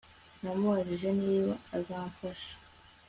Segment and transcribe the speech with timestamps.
[0.41, 2.53] Namubajije niba azamfasha